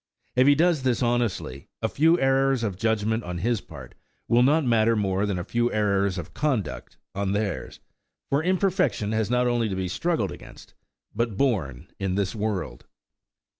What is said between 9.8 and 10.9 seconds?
struggled against,